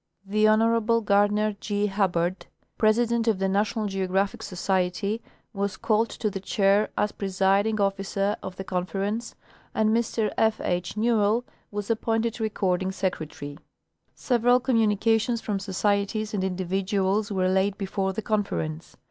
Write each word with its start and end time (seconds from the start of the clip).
The 0.25 0.47
Honorable 0.47 1.01
Gardiner 1.01 1.55
G. 1.59 1.85
Hubbard, 1.85 2.47
President 2.79 3.27
of 3.27 3.37
the 3.37 3.47
Na 3.47 3.61
tional 3.63 3.85
GEOGRAPHIC 3.87 4.41
Society, 4.41 5.21
was 5.53 5.77
called 5.77 6.09
to 6.09 6.31
the 6.31 6.39
chair 6.39 6.89
as 6.97 7.11
presiding 7.11 7.79
officer 7.79 8.35
of 8.41 8.55
the 8.55 8.63
Conference, 8.63 9.35
and 9.75 9.91
Mr 9.91 10.33
F. 10.39 10.59
H. 10.63 10.97
Newell 10.97 11.45
was 11.69 11.91
appointed 11.91 12.39
Recording 12.39 12.91
Secretary. 12.91 13.59
Several 14.15 14.59
communications 14.59 15.39
from 15.39 15.59
societies 15.59 16.33
and 16.33 16.43
individuals 16.43 17.31
were 17.31 17.47
laid 17.47 17.77
before 17.77 18.11
the 18.11 18.23
Conference. 18.23 18.95